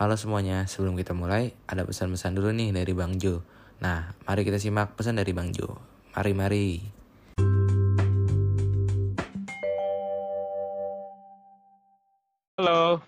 [0.00, 3.44] Halo semuanya, sebelum kita mulai, ada pesan-pesan dulu nih dari Bang Jo.
[3.84, 5.76] Nah, mari kita simak pesan dari Bang Jo.
[6.16, 6.80] Mari-mari.
[12.56, 13.04] Halo,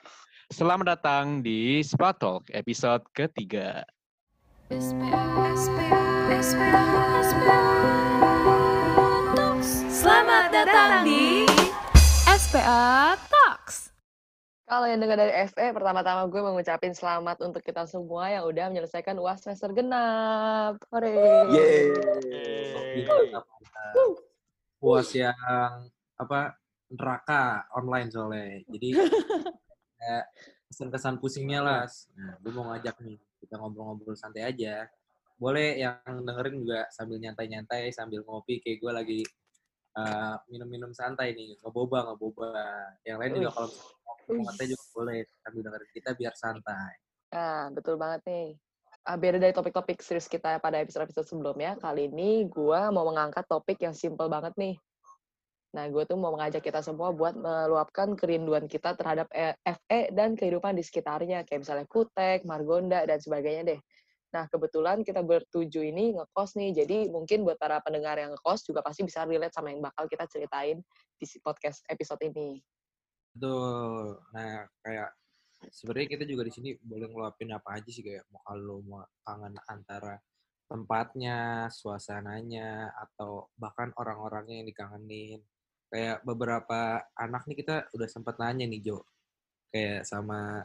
[0.53, 3.89] selamat datang di Spa Talk episode ketiga.
[9.89, 11.49] Selamat datang di
[12.29, 13.42] SPA Talks.
[14.73, 18.73] Kalau yang dengar dari FE, pertama-tama gue mau ngucapin selamat untuk kita semua yang udah
[18.73, 20.81] menyelesaikan UAS semester genap.
[20.89, 21.13] Hore.
[21.53, 23.05] Yeay.
[24.81, 25.37] Puas yang
[26.17, 26.57] apa
[26.89, 28.65] neraka online soalnya.
[28.65, 28.97] Jadi
[30.73, 31.85] kesan-kesan pusingnya lah.
[32.17, 34.89] Nah, gue mau ngajak nih kita ngobrol-ngobrol santai aja.
[35.37, 39.21] Boleh yang dengerin juga sambil nyantai-nyantai, sambil ngopi kayak gue lagi
[39.97, 42.51] uh, minum-minum santai nih, ngeboba ngeboba.
[43.05, 43.55] Yang lain juga Wih.
[43.57, 43.71] kalau
[44.43, 46.93] ngeteh juga boleh sambil dengerin kita biar santai.
[47.33, 48.49] Nah, betul banget nih.
[49.03, 53.83] Ah, beda dari topik-topik serius kita pada episode-episode sebelumnya, kali ini gue mau mengangkat topik
[53.83, 54.79] yang simple banget nih.
[55.73, 60.37] Nah, gue tuh mau mengajak kita semua buat meluapkan kerinduan kita terhadap eh, FE dan
[60.39, 63.81] kehidupan di sekitarnya, kayak misalnya Kutek, Margonda, dan sebagainya deh.
[64.33, 68.81] Nah, kebetulan kita bertuju ini ngekos nih, jadi mungkin buat para pendengar yang ngekos juga
[68.81, 70.81] pasti bisa relate sama yang bakal kita ceritain
[71.21, 72.65] di podcast episode ini.
[73.37, 74.17] Betul.
[74.33, 75.11] Nah, kayak
[75.69, 79.55] sebenarnya kita juga di sini boleh ngeluapin apa aja sih kayak mau kalau mau kangen
[79.69, 80.17] antara
[80.65, 85.41] tempatnya, suasananya, atau bahkan orang-orangnya yang dikangenin.
[85.93, 89.05] Kayak beberapa anak nih kita udah sempat nanya nih Jo,
[89.69, 90.65] kayak sama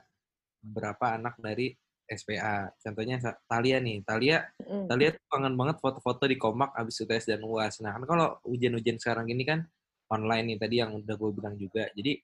[0.64, 1.76] beberapa anak dari
[2.08, 2.72] SPA.
[2.80, 4.88] Contohnya Talia nih, Talia, Mm.
[4.88, 7.80] Talia tuh kangen banget foto-foto di Komak abis UTS dan UAS.
[7.84, 9.64] Nah kan kalau ujian-ujian sekarang gini kan
[10.08, 11.88] online nih tadi yang udah gue bilang juga.
[11.92, 12.16] Jadi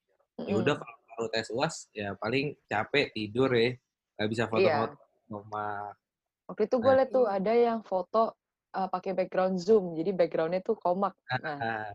[0.44, 0.64] ya Mm-mm.
[0.64, 0.76] udah
[1.14, 3.76] kalau tes uas ya paling capek tidur ya
[4.18, 4.96] nggak bisa foto-foto
[5.30, 5.94] rumah
[6.44, 6.98] Waktu itu gue Nah.
[7.00, 8.36] liat tuh ada yang foto
[8.76, 11.16] uh, pakai background zoom, jadi backgroundnya tuh komak.
[11.32, 11.86] Nah, Nah,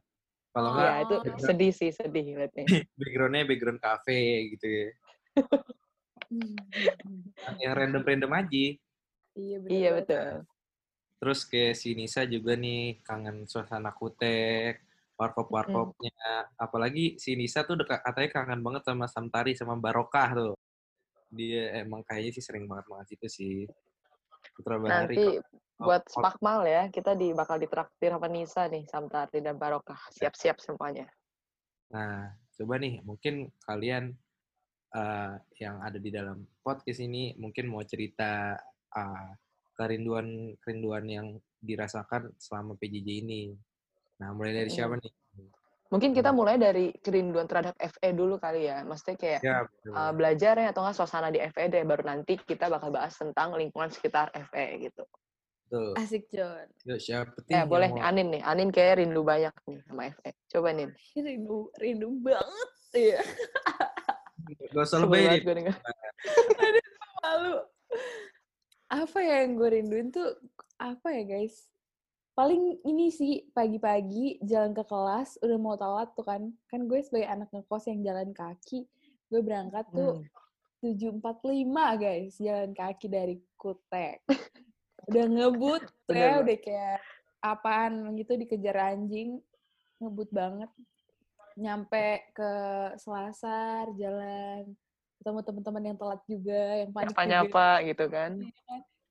[0.54, 2.64] kalau nggak ya itu sedih sih, sedih liatnya.
[3.00, 4.88] backgroundnya background cafe gitu ya
[7.58, 8.66] yang random-random aja.
[9.38, 10.28] Iya bener iya betul.
[11.18, 14.86] terus kayak si Nisa juga nih kangen suasana kutek
[15.18, 16.14] warkop warkopnya
[16.54, 20.54] apalagi si Nisa tuh dekat katanya kangen banget sama Samtari sama Barokah tuh.
[21.34, 23.56] Dia emang kayaknya sih sering banget banget itu sih.
[24.54, 25.24] Putra Bahari Nanti
[25.78, 29.98] buat kalau- spakmal ya, kita di bakal ditraktir sama Nisa nih, Samtari dan Barokah.
[30.14, 31.06] Siap-siap semuanya.
[31.90, 34.14] Nah, coba nih, mungkin kalian
[34.90, 38.56] eh, yang ada di dalam podcast ini mungkin mau cerita
[38.90, 39.30] eh,
[39.74, 40.26] kerinduan
[40.58, 41.26] kerinduan yang
[41.58, 43.52] dirasakan selama PJJ ini.
[44.18, 45.12] Nah, mulai dari siapa nih?
[45.88, 48.84] Mungkin kita mulai dari kerinduan terhadap FE dulu kali ya.
[48.84, 49.92] Maksudnya kayak Ya, betul.
[49.96, 51.80] uh, belajar ya atau nggak suasana di FE deh.
[51.80, 55.06] Baru nanti kita bakal bahas tentang lingkungan sekitar FE gitu.
[55.64, 55.96] betul.
[55.96, 56.68] Asik John.
[56.84, 58.42] Yuk, siapa nih Eh yang boleh mau- nih, Anin nih.
[58.44, 60.30] Anin kayak rindu banyak nih sama FE.
[60.48, 60.90] Coba Nin.
[61.16, 63.20] Rindu, rindu banget ya.
[64.72, 65.76] Gak usah lebay denger.
[67.24, 67.56] Malu.
[68.88, 70.38] Apa ya yang gue rinduin tuh
[70.80, 71.68] apa ya guys?
[72.32, 76.48] Paling ini sih pagi-pagi jalan ke kelas udah mau telat tuh kan.
[76.70, 78.86] Kan gue sebagai anak ngekos yang jalan kaki,
[79.28, 80.22] gue berangkat tuh
[80.78, 81.18] Hmm.
[81.18, 84.22] 7.45 guys, jalan kaki dari Kutek.
[85.10, 85.82] Udah ngebut,
[86.12, 87.00] ya udah kayak
[87.40, 89.40] apaan gitu dikejar anjing.
[90.04, 90.68] Ngebut banget.
[91.58, 92.52] Nyampe ke
[92.96, 94.70] Selasar, jalan
[95.18, 97.18] ketemu teman-teman yang telat juga, yang panik juga.
[97.18, 98.30] Nyapa-nyapa gitu kan.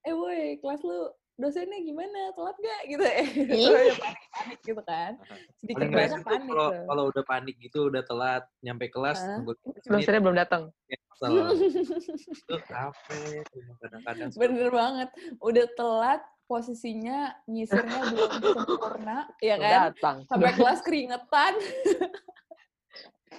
[0.00, 2.32] Eh woi, kelas lu dosennya gimana?
[2.32, 2.80] Telat gak?
[2.88, 3.04] Gitu.
[3.12, 3.68] Eh, Ih.
[3.68, 5.12] udah panik-panik gitu kan.
[5.60, 6.84] Sedikit Paling banyak panik kalau tuh.
[6.88, 9.36] kalau udah panik gitu, udah telat, nyampe kelas, Hah?
[9.36, 10.62] tunggu 15 menit, Dosennya belum datang.
[10.88, 11.30] kesel.
[12.48, 13.42] Itu apa ya,
[13.78, 15.08] kadang-kadang Bener banget.
[15.38, 18.30] Udah telat, posisinya nyisirnya belum
[18.64, 19.92] sempurna, ya kan?
[19.92, 20.16] datang.
[20.24, 21.52] Sampai kelas keringetan.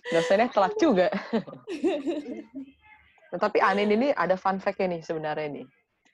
[0.09, 1.07] Dosennya telat juga.
[3.29, 5.65] Nah, tapi Anin ini ada fun fact-nya nih sebenarnya nih.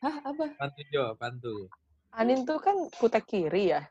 [0.03, 0.51] Hah, apa?
[0.59, 1.71] Bantu Jo, bantu.
[2.11, 3.87] Anin tuh kan kutek kiri ya.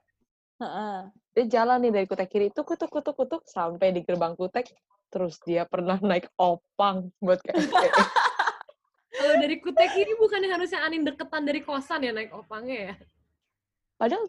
[0.61, 1.09] Heeh.
[1.33, 4.69] Dia jalan nih dari kutek kiri itu kutuk kutuk kutuk sampai di gerbang kutek.
[5.09, 7.89] Terus dia pernah naik opang buat ke FE.
[9.15, 12.95] Kalau dari Kutek ini bukannya harusnya Anin deketan dari kosan ya naik opangnya ya?
[13.95, 14.27] Padahal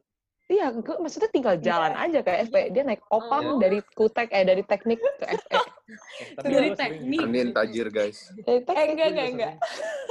[0.47, 2.69] iya, gue maksudnya tinggal jalan aja ke FE.
[2.69, 3.57] Dia naik opang Oh.
[3.57, 5.57] dari kutek eh dari teknik ke FE.
[6.37, 7.19] Tapi Dari gue teknik.
[7.19, 8.29] Anin tajir guys.
[8.39, 9.53] Dari Eh, enggak, enggak, enggak.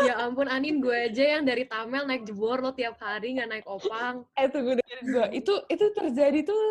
[0.00, 3.66] Ya ampun Anin gue aja yang dari Tamel naik jebor lo tiap hari nggak naik
[3.66, 4.26] opang.
[4.34, 5.26] Eh, tunggu dengerin gue.
[5.34, 6.62] Itu, itu terjadi tuh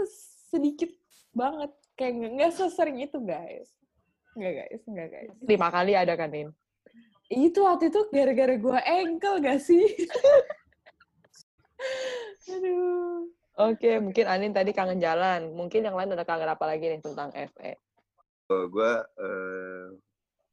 [0.49, 0.91] sedikit
[1.31, 1.71] banget.
[1.93, 3.69] Kayak nggak- nggak sesering itu, guys.
[4.33, 4.81] Enggak, guys.
[4.83, 5.29] Enggak, guys.
[5.41, 6.49] Lima kali ada kan, Nin?
[7.27, 9.83] Itu waktu itu gara-gara gue engkel gak sih?
[12.49, 13.29] Aduh.
[13.53, 15.53] Oke, mungkin Anin tadi kangen jalan.
[15.53, 17.45] Mungkin yang lain ada kangen apa lagi nih tentang E?
[17.53, 17.73] FE?
[18.53, 19.85] gue eh,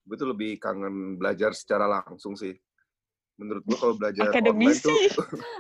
[0.09, 2.53] gue tuh lebih kangen belajar secara langsung sih.
[3.41, 4.85] Menurut gue kalau belajar online Akademisi.
[4.85, 4.97] tuh,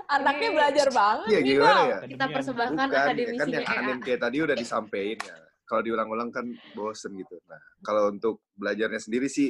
[0.08, 1.98] Anaknya belajar banget iya gimana ya?
[2.04, 3.80] Kita persembahkan Bukan, ya kan akademisinya yang EA.
[3.80, 5.36] Anin kayak tadi udah disampaikan ya.
[5.64, 6.46] Kalau diulang-ulang kan
[6.76, 7.36] bosen gitu.
[7.48, 9.48] Nah, kalau untuk belajarnya sendiri sih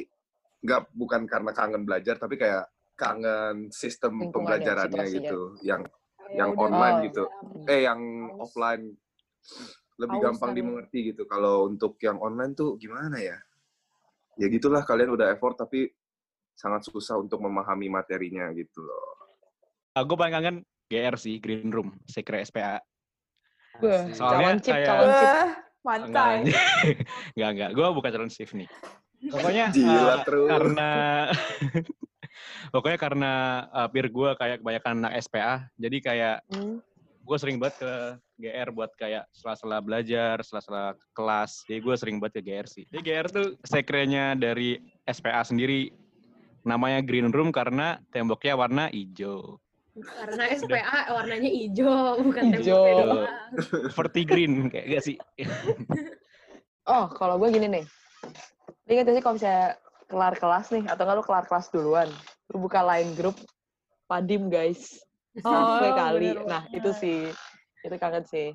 [0.61, 5.81] nggak bukan karena kangen belajar, tapi kayak kangen sistem pembelajarannya gitu, yang
[6.31, 7.23] Ya yang udah, online Oh, gitu.
[7.67, 7.99] Eh, yang
[8.31, 8.39] Haus.
[8.47, 8.83] offline
[9.95, 10.57] lebih Haus gampang kali.
[10.57, 11.23] dimengerti gitu.
[11.25, 13.37] Kalau untuk yang online tuh gimana ya?
[14.39, 15.91] Ya gitulah kalian udah effort tapi
[16.51, 19.07] sangat susah untuk memahami materinya gitu loh.
[19.93, 20.57] gue paling kangen
[20.87, 22.79] GR sih, Green Room, Sekre SPA.
[23.79, 24.03] Wah.
[24.11, 25.35] Soalnya calon chip, kayak- calon chip.
[25.81, 26.35] Mantai.
[27.33, 27.69] Enggak, enggak.
[27.73, 28.69] Gue bukan calon shift nih.
[29.21, 30.47] Pokoknya Gila eh, terus.
[30.49, 30.89] karena
[32.69, 33.31] pokoknya karena
[33.71, 36.79] uh, peer gue kayak kebanyakan anak SPA, jadi kayak Hmm.
[37.21, 37.93] gue sering banget ke
[38.41, 41.61] GR buat kayak sela-sela belajar, sela-sela kelas.
[41.69, 42.83] Jadi gue sering banget ke GR sih.
[42.89, 45.93] Jadi GR tuh sekrenya dari SPA sendiri
[46.65, 49.61] namanya Green Room karena temboknya warna hijau.
[49.91, 52.81] Karena SPA warnanya hijau, bukan Hijau.
[52.81, 53.27] temboknya doang.
[53.93, 55.17] Vertigreen kayak gak sih?
[56.89, 57.85] Oh, kalau gue gini nih.
[58.89, 59.77] Ingat sih kalau misalnya
[60.11, 62.11] kelar kelas nih, atau nggak lu kelar kelas duluan,
[62.51, 63.39] lu buka line grup,
[64.11, 64.99] padim guys.
[65.47, 66.35] Oh, kali.
[66.35, 67.31] bener Nah, itu sih.
[67.87, 68.51] Itu kangen sih.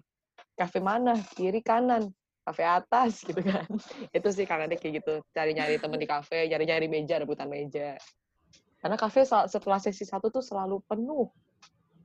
[0.53, 1.17] Kafe mana?
[1.33, 2.13] Kiri, kanan.
[2.45, 3.65] Kafe atas gitu kan.
[4.17, 5.25] itu sih kangennya kayak gitu.
[5.33, 7.97] Cari-nyari temen di kafe, nyari-nyari meja, rebutan meja.
[8.77, 11.33] Karena kafe setelah sesi satu tuh selalu penuh.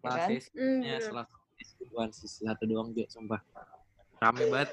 [0.08, 0.30] Ya Setelah kan?
[0.32, 1.02] Sesinya, bener.
[1.04, 3.42] setelah sesi satu doang juga, sumpah.
[4.24, 4.72] Rame banget.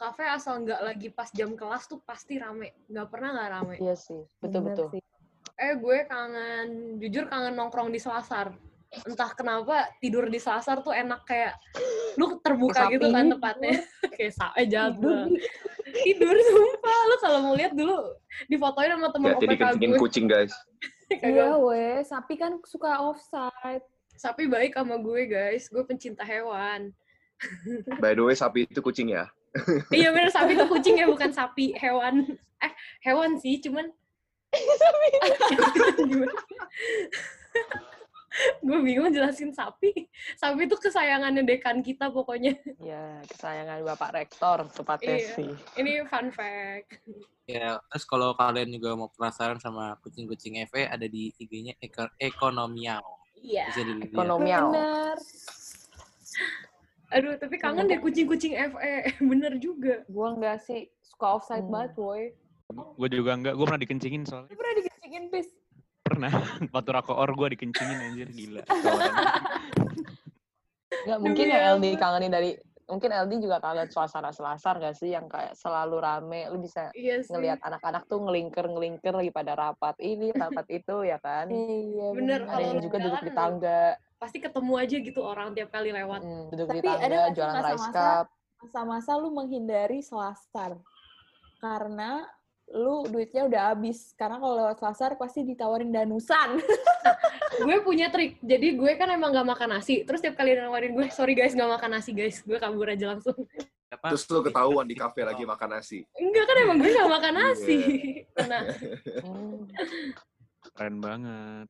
[0.00, 2.72] Kafe asal nggak lagi pas jam kelas tuh pasti rame.
[2.88, 3.76] Nggak pernah nggak rame.
[3.84, 4.24] Iya sih.
[4.40, 4.88] Bener Betul-betul.
[4.96, 5.02] sih.
[5.60, 8.56] Eh gue kangen, jujur kangen nongkrong di Selasar.
[9.04, 11.52] Entah kenapa tidur di Selasar tuh enak kayak
[12.16, 13.76] lu terbuka Kayak gitu kan tempatnya.
[14.16, 14.96] kayak sa eh jahat
[15.84, 17.00] Tidur sumpah.
[17.04, 18.00] Lu kalau mau lihat dulu
[18.48, 20.00] difotoin sama temen Hati OPK gue.
[20.00, 20.54] kucing guys.
[21.10, 23.82] Iya weh, sapi kan suka offside.
[24.14, 25.66] Sapi baik sama gue guys.
[25.66, 26.94] Gue pencinta hewan.
[28.02, 29.26] By the way sapi itu kucing ya.
[29.90, 32.38] Iya bener sapi itu kucing ya bukan sapi hewan.
[32.60, 33.90] Eh hewan sih cuman
[38.62, 40.06] gue bingung jelasin sapi.
[40.38, 42.54] Sapi itu kesayangannya dekan kita pokoknya.
[42.78, 45.34] Iya, kesayangan Bapak Rektor tepatnya Iya.
[45.34, 45.50] sih.
[45.74, 47.02] Ini fun fact.
[47.50, 53.02] Ya, terus kalau kalian juga mau penasaran sama kucing-kucing FE, ada di IG-nya Eko- Ekonomial.
[53.34, 53.74] Iya.
[54.06, 54.70] Ekonomial.
[57.10, 58.94] Aduh, tapi kangen deh kucing-kucing FE.
[59.30, 60.06] Bener juga.
[60.06, 61.74] Gua enggak sih suka offside Hmm.
[61.74, 62.24] banget, woi.
[62.70, 63.58] Gue juga enggak.
[63.58, 64.54] Gue pernah dikencingin soalnya.
[64.54, 65.48] Pernah dikencingin, Pis?
[66.06, 66.30] Pernah.
[66.74, 68.28] Waktu rakoor gue dikencingin anjir.
[68.30, 68.62] Gila.
[71.00, 71.98] Nggak, mungkin LD apa?
[71.98, 72.50] kangenin dari
[72.90, 77.22] mungkin LD juga kangen suasana selasar gak sih yang kayak selalu rame lu bisa Iya
[77.22, 77.30] sih.
[77.30, 82.40] ngelihat anak-anak tuh ngelingker ngelingker lagi pada rapat ini rapat itu ya kan Iya, Bener,
[82.44, 83.82] ada kalau yang juga duduk di tangga
[84.20, 86.20] Pasti ketemu aja gitu orang tiap kali lewat.
[86.20, 88.26] hmm, duduk di Tapi ada tangga sih jualan rice masa-masa- cup
[88.60, 90.76] Masa-masa lu menghindari selasar.
[91.56, 92.28] Karena
[92.70, 94.14] lu duitnya udah habis.
[94.14, 96.58] Karena kalau lewat selasar pasti ditawarin danusan.
[97.66, 98.38] gue punya trik.
[98.40, 100.06] Jadi gue kan emang gak makan nasi.
[100.06, 102.40] Terus tiap kali nawarin gue, sorry guys gak makan nasi guys.
[102.46, 103.36] Gue kabur aja langsung.
[103.90, 104.14] Apa?
[104.14, 106.06] Terus lu ketahuan di kafe lagi makan nasi.
[106.14, 107.78] Enggak kan emang gue gak makan nasi.
[108.38, 108.62] Nah,
[109.20, 109.66] Hmm.
[110.76, 111.66] Keren banget.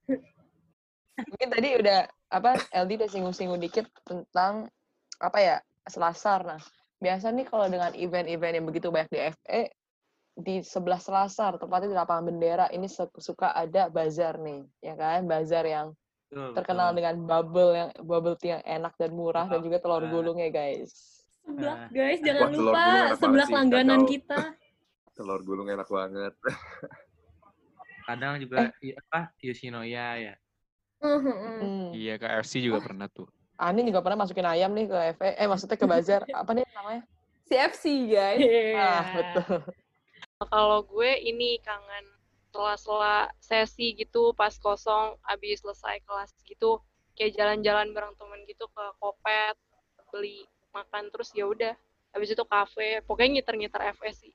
[1.21, 2.01] mungkin tadi udah
[2.33, 4.73] apa LD udah singgung-singgung dikit tentang
[5.21, 6.61] apa ya selasar nah
[6.97, 9.63] biasa nih kalau dengan event-event yang begitu banyak di FE
[10.41, 15.65] di sebelah selasar tepatnya di lapangan bendera ini suka ada bazar nih ya kan bazar
[15.65, 15.89] yang
[16.31, 16.99] Betul, terkenal betul.
[17.03, 20.11] dengan bubble yang bubble tea yang enak dan murah dan juga telur Nah.
[20.11, 20.91] gulungnya guys
[21.43, 24.39] sebelah guys jangan Wah, lupa gulung sebelah sih, langganan kita.
[25.11, 26.33] Telur gulung enak banget.
[28.09, 30.35] Kadang juga i- apa Yoshinoya ya.
[31.03, 31.93] hmm.
[31.93, 33.27] Iya, KFC juga pernah tuh.
[33.61, 37.03] Ani juga pernah masukin ayam nih ke FE eh maksudnya ke bazar apa nih namanya
[37.51, 38.39] CFC, guys.
[38.39, 38.79] Iya.
[38.79, 39.61] ah betul
[40.49, 42.07] Kalau gue ini kangen
[42.49, 46.81] sela-sela sesi gitu pas kosong abis selesai kelas gitu
[47.15, 49.55] kayak jalan-jalan bareng temen gitu ke kopet
[50.11, 51.77] beli makan terus ya udah
[52.11, 54.35] habis itu kafe pokoknya ngiter-ngiter FS sih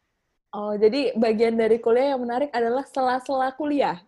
[0.56, 4.00] Oh, jadi bagian dari kuliah yang menarik adalah sela-sela kuliah.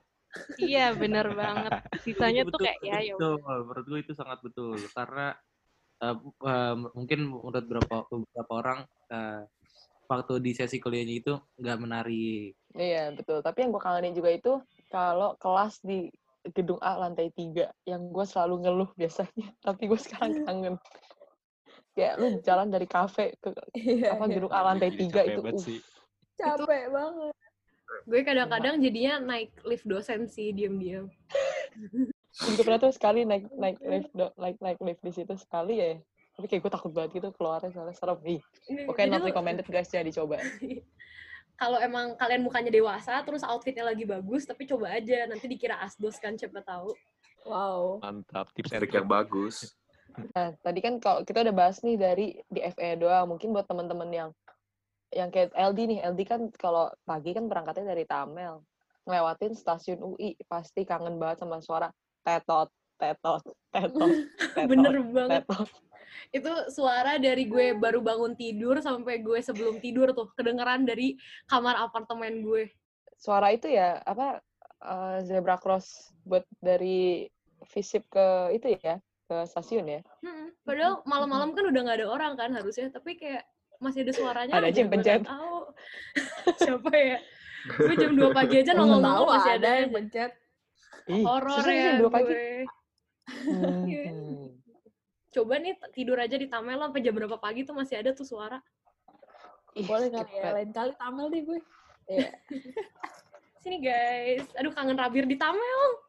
[0.56, 1.76] iya bener banget
[2.08, 3.36] sisanya Itu tuh kayak ya ya betul.
[3.44, 5.36] Menurut gue itu sangat betul karena
[6.00, 8.80] eh, eh, mungkin menurut beberapa beberapa orang
[9.12, 9.44] eh,
[10.08, 12.56] waktu di sesi kuliahnya itu nggak menarik.
[12.74, 13.44] Iya betul.
[13.44, 14.54] Tapi yang gue kangenin juga itu
[14.88, 16.08] kalau kelas di
[16.56, 20.76] gedung A lantai tiga yang gue selalu ngeluh biasanya tapi gue sekarang kangen
[21.92, 24.34] kayak lu jalan dari kafe ke Iya, apa iya.
[24.40, 25.80] gedung A lantai Iya, tiga capek itu banget uh, sih.
[26.38, 27.34] Capek banget.
[28.08, 31.12] Gue kadang-kadang jadinya naik lift dosen sih diam-diam.
[32.38, 35.98] gue pernah tuh sekali naik naik lift do- naik naik lift di situ sekali ya
[36.38, 38.42] tapi kayak gue takut banget gitu keluarnya soalnya serem ih
[38.86, 40.38] oke Jadi not recommended guys jangan dicoba
[41.58, 46.22] Kalau emang kalian mukanya dewasa, terus outfitnya lagi bagus, tapi coba aja nanti dikira asdos
[46.22, 46.94] kan siapa tahu.
[47.50, 47.98] Wow.
[48.06, 49.74] Mantap tips Trik yang bagus.
[50.38, 54.10] Nah, tadi kan kalau kita udah bahas nih dari di FE doang, mungkin buat teman-teman
[54.14, 54.30] yang
[55.10, 58.62] yang kayak LD nih, LD kan kalau pagi kan berangkatnya dari Tamel,
[59.10, 61.90] ngelewatin stasiun UI, pasti kangen banget sama suara
[62.22, 62.70] tetot,
[63.02, 63.42] tetot,
[63.74, 64.12] tetot,
[64.54, 65.42] tetot, Bener banget.
[65.42, 65.70] tetot.
[66.34, 71.16] Itu suara dari gue baru bangun tidur sampai gue sebelum tidur tuh, kedengeran dari
[71.48, 72.70] kamar apartemen gue.
[73.18, 74.42] Suara itu ya apa
[74.84, 77.26] eh, zebra cross buat dari
[77.74, 80.02] visip ke itu ya ke stasiun ya.
[80.24, 80.54] Mm-mm.
[80.64, 83.44] Padahal malam-malam kan udah nggak ada orang kan harusnya, tapi kayak
[83.78, 85.22] masih ada suaranya Ada aja yang pencet.
[85.26, 85.58] tahu.
[86.64, 87.18] Siapa ya?
[87.68, 90.32] Gue jam 2 pagi aja Gua nongol-nongol tahu masih ada ada yang pencet.
[91.08, 92.28] Ih, Horor ya dua pagi.
[92.28, 92.50] gue.
[93.88, 94.04] Iya.
[94.08, 94.27] Hmm.
[95.38, 98.58] Coba nih tidur aja di Tamel sampai jam berapa pagi tuh masih ada tuh suara.
[99.78, 101.60] Ih, Boleh kali ya, lain kali tampil deh gue.
[102.10, 102.30] Iya.
[103.62, 104.50] Sini guys.
[104.58, 106.02] Aduh kangen rabir di Tamel.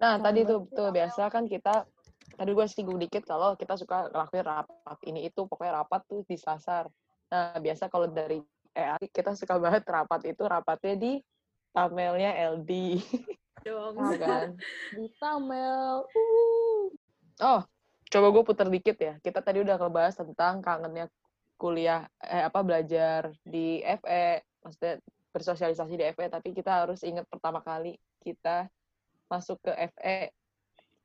[0.00, 1.84] Nah, tadi Sama tuh tuh biasa kan kita
[2.32, 6.40] tadi gue singgung dikit kalau kita suka ngelakuin rapat ini itu pokoknya rapat tuh di
[6.40, 6.88] Selasar.
[7.28, 8.40] Nah, biasa kalau dari
[8.72, 11.12] EA kita suka banget rapat itu rapatnya di
[11.76, 13.04] tamelnya LD.
[13.66, 13.94] Dong.
[14.00, 14.48] Gitu kan.
[14.96, 16.06] Di Tamel.
[16.14, 16.86] Uh.
[17.42, 17.60] Oh,
[18.10, 19.14] coba gue puter dikit ya.
[19.20, 21.10] Kita tadi udah ngebahas tentang kangennya
[21.56, 25.00] kuliah eh apa belajar di FE, maksudnya
[25.32, 28.68] bersosialisasi di FE, tapi kita harus ingat pertama kali kita
[29.26, 30.18] masuk ke FE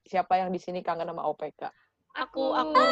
[0.06, 1.72] siapa yang di sini kangen sama OPK.
[2.12, 2.84] Aku, aku.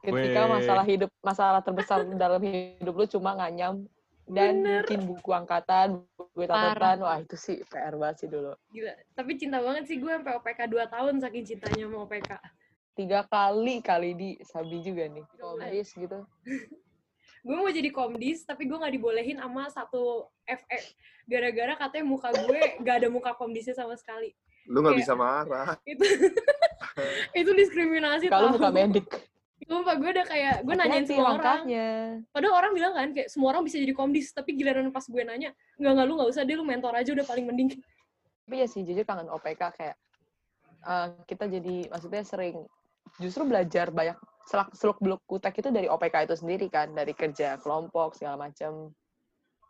[0.00, 3.84] ketika masalah hidup masalah terbesar dalam hidup lu cuma nganyam
[4.30, 4.86] dan Bener.
[4.86, 8.94] mungkin buku angkatan buku catatan wah itu sih PR banget sih dulu Gila.
[9.18, 12.30] Tapi cinta banget sih gue sampai OPK 2 tahun saking cintanya sama OPK.
[12.94, 16.22] tiga kali kali di Sabi juga nih komdis gitu
[17.40, 20.80] Gue mau jadi komdis, tapi gue nggak dibolehin sama satu FE.
[21.24, 24.36] Gara-gara katanya muka gue gak ada muka komdisnya sama sekali.
[24.68, 25.72] Lu nggak bisa marah.
[25.88, 26.04] Itu
[27.40, 29.06] itu diskriminasi kalau buka medik
[29.70, 31.62] Sumpah gue udah kayak, gue nanyain semua orang.
[31.62, 31.88] langkahnya
[32.34, 34.34] Padahal orang bilang kan, kayak semua orang bisa jadi komdis.
[34.34, 37.22] Tapi giliran pas gue nanya, nggak nggak lu nggak usah deh, lu mentor aja udah
[37.22, 37.70] paling mending.
[38.50, 39.96] tapi ya sih jujur kangen OPK kayak
[40.82, 42.66] eh, kita jadi maksudnya sering
[43.22, 44.18] justru belajar banyak
[44.50, 48.90] selak seluk beluk kutek itu dari OPK itu sendiri kan dari kerja kelompok segala macam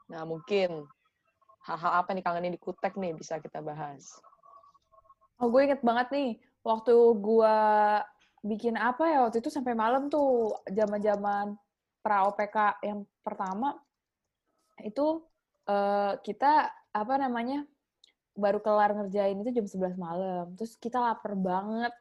[0.09, 0.89] nah mungkin
[1.69, 4.17] hal-hal apa nih kangenin di kutek nih bisa kita bahas
[5.41, 6.31] Oh, gue inget banget nih,
[6.61, 7.57] waktu gue
[8.41, 11.57] bikin apa ya, waktu itu sampai malam tuh, zaman-zaman
[12.01, 13.77] pra OPK yang pertama,
[14.81, 15.25] itu
[15.69, 17.69] eh, kita, apa namanya,
[18.35, 20.57] baru kelar ngerjain itu jam 11 malam.
[20.57, 21.93] Terus kita lapar banget,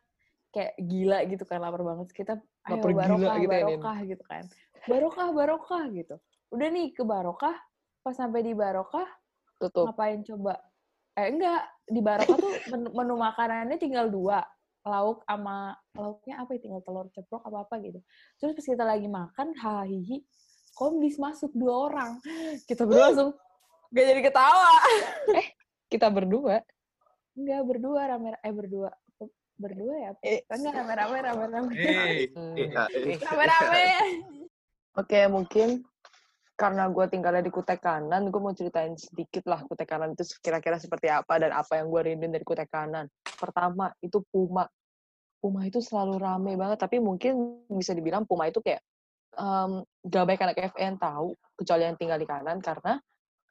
[0.55, 2.08] kayak gila gitu kan, lapar banget.
[2.15, 2.34] Kita,
[2.72, 4.43] ayo Lapar gila barokah, gitu ya, barokah gitu kan.
[4.88, 6.15] Barokah, barokah gitu.
[6.50, 7.55] Udah nih ke barokah,
[8.01, 9.05] pas sampai di barokah,
[9.60, 10.55] tutup ngapain coba?
[11.19, 14.39] Eh enggak, di Barokah tuh menu, menu makanannya tinggal dua.
[14.89, 16.60] Lauk sama lauknya apa ya?
[16.65, 18.00] Tinggal telur ceplok apa apa gitu.
[18.41, 20.25] Terus pas kita lagi makan, hahihi,
[20.74, 22.12] komdis masuk dua orang.
[22.69, 23.31] Kita berdua langsung
[23.89, 24.69] gak jadi ketawa.
[25.89, 26.62] kita berdua
[27.34, 28.91] Enggak berdua rame eh berdua
[29.60, 30.12] berdua ya?
[30.24, 30.39] Eh.
[30.48, 31.72] Enggak rame-rame rame-rame.
[31.75, 33.17] Eh, eh.
[33.19, 33.88] Rame-rame.
[35.00, 35.84] Oke, mungkin
[36.60, 40.75] karena gue tinggalnya di Kutek Kanan, gue mau ceritain sedikit lah Kutek Kanan itu kira-kira
[40.75, 43.08] seperti apa dan apa yang gue rinduin dari Kutek Kanan.
[43.24, 44.67] Pertama, itu Puma.
[45.39, 48.84] Puma itu selalu rame banget, tapi mungkin bisa dibilang Puma itu kayak
[49.39, 53.00] em, gak baik anak FN tahu, kecuali yang tinggal di kanan, karena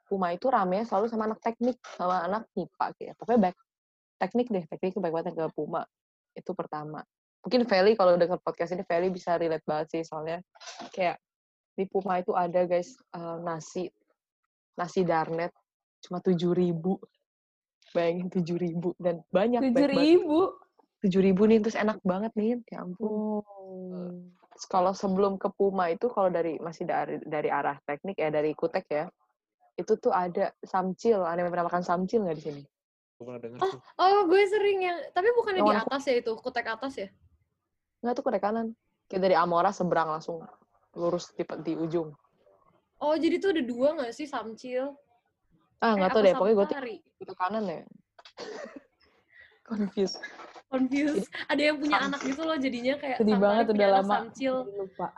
[0.09, 3.15] Puma itu rame selalu sama anak teknik, sama anak MIPA kayak.
[3.17, 3.59] Pokoknya baik
[4.21, 5.85] teknik deh, teknik itu baik banget ke Puma.
[6.33, 7.05] Itu pertama.
[7.45, 10.45] Mungkin Feli kalau denger podcast ini, Feli bisa relate banget sih, soalnya
[10.93, 11.21] kayak
[11.79, 13.87] di Puma itu ada guys eh, nasi
[14.79, 15.51] nasi darnet
[15.99, 16.99] cuma tujuh ribu
[17.91, 20.39] bayangin tujuh ribu dan banyak Tujuh ribu.
[20.99, 24.11] Tujuh ribu nih terus enak banget nih ya ampun Oh.
[24.67, 28.87] Kalau sebelum ke Puma itu kalau dari masih dari dari arah teknik ya dari Kutek
[28.91, 29.05] ya
[29.79, 32.63] itu tuh ada samcil ada yang pernah makan samcil nggak di sini
[33.19, 33.81] Gue pernah denger Oh, tuh.
[34.03, 37.09] oh gue sering yang, tapi bukannya Yang di atas ya itu, kutek atas ya?
[38.03, 38.67] nggak tuh Kutek kanan
[39.07, 40.43] kayak dari Amora seberang langsung
[40.99, 42.11] lurus di, di ujung
[42.99, 44.91] Oh, jadi tuh ada dua nggak sih samcil?
[45.79, 46.35] Ah, Eh, nggak tahu deh.
[46.35, 46.67] Pokoknya gue
[47.31, 47.87] tuh kanan ya.
[49.71, 50.19] Confused.
[50.69, 51.27] Confused.
[51.47, 54.15] Ada yang punya anak gitu loh jadinya kayak Sedih banget punya udah lama.
[54.23, 54.55] Samcil.
[54.63, 55.09] Jadi lupa.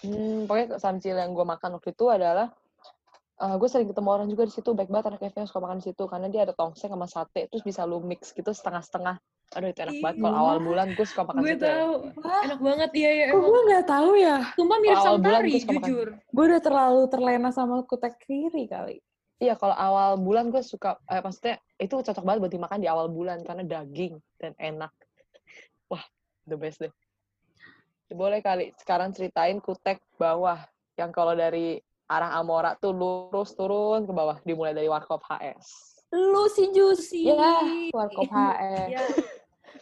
[0.00, 2.48] Hmm, pokoknya samcil yang gue makan waktu itu adalah
[3.34, 6.04] gue sering ketemu orang juga di situ baik banget anak yang suka makan di situ
[6.04, 9.18] karena dia ada tongseng sama sate terus bisa lu mix gitu setengah-setengah
[9.52, 10.40] aduh itu enak banget kalau Iya.
[10.40, 11.74] awal bulan gue suka makan Gue situ ya.
[11.74, 11.92] tahu.
[12.16, 14.36] Wah, Enak banget iya ya kok gue nggak tahu ya?
[14.54, 15.82] Sumpah mirip Awal bulan Santari, gue suka makan.
[15.84, 16.08] jujur.
[16.30, 18.96] Gue udah terlalu terlena sama kutek kiri kali.
[19.42, 23.10] Iya, kalau awal bulan gue suka, eh, maksudnya itu cocok banget buat dimakan di awal
[23.10, 24.94] bulan karena daging dan enak.
[25.90, 26.04] Wah,
[26.46, 26.92] the best deh.
[28.14, 30.62] Boleh kali sekarang ceritain kutek bawah
[30.94, 35.98] yang kalau dari arah Amora tuh lurus turun ke bawah dimulai dari Warkop HS.
[36.14, 37.26] Lucy Juicy.
[37.26, 37.58] Ya.
[37.90, 38.88] Warkop HS.
[38.94, 39.02] Iya.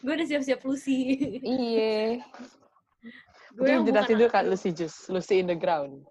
[0.00, 0.99] Gue udah siap-siap Lucy.
[1.44, 2.25] Iya.
[3.52, 4.49] gue yang bukan dulu kan.
[4.49, 6.09] Lucy Juice, Lucy in the ground.